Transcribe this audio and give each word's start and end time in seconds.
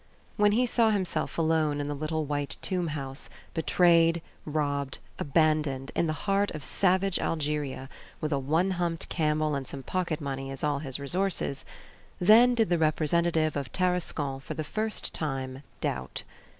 When 0.35 0.53
he 0.53 0.65
saw 0.65 0.89
himself 0.89 1.37
alone 1.37 1.79
in 1.79 1.87
the 1.87 1.93
little 1.93 2.25
white 2.25 2.57
tombhouse, 2.63 3.29
betrayed, 3.53 4.23
robbed, 4.45 4.97
abandoned 5.19 5.91
in 5.93 6.07
the 6.07 6.13
heart 6.25 6.49
of 6.55 6.63
savage 6.63 7.19
Algeria, 7.19 7.87
with 8.19 8.31
a 8.33 8.39
one 8.39 8.71
humped 8.71 9.09
camel 9.09 9.53
and 9.53 9.67
some 9.67 9.83
pocket 9.83 10.19
money 10.19 10.49
as 10.49 10.63
all 10.63 10.79
his 10.79 10.99
resources, 10.99 11.65
then 12.19 12.55
did 12.55 12.69
the 12.71 12.79
representative 12.79 13.55
of 13.55 13.71
Tarascon 13.71 14.39
for 14.39 14.55
the 14.55 14.63
first 14.63 15.13
time 15.13 15.61
doubt. 15.81 16.23